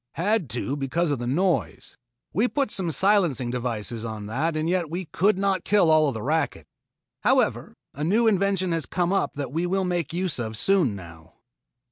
"Had 0.13 0.49
to 0.49 0.75
because 0.75 1.11
of 1.11 1.19
the 1.19 1.27
noise. 1.27 1.95
We 2.33 2.47
put 2.47 2.71
some 2.71 2.89
silencing 2.89 3.51
devices 3.51 4.03
on 4.03 4.25
that 4.25 4.55
and 4.55 4.67
yet 4.67 4.89
we 4.89 5.05
could 5.05 5.37
not 5.37 5.63
kill 5.63 5.91
all 5.91 6.07
of 6.07 6.15
the 6.15 6.23
racket. 6.23 6.65
However 7.19 7.75
a 7.93 8.03
new 8.03 8.25
invention 8.25 8.71
has 8.71 8.87
come 8.87 9.13
up 9.13 9.33
that 9.33 9.51
we 9.53 9.67
will 9.67 9.83
make 9.83 10.11
use 10.11 10.39
of 10.39 10.57
soon 10.57 10.95
now." 10.95 11.35